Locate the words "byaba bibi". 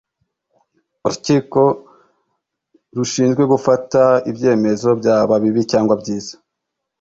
4.99-5.61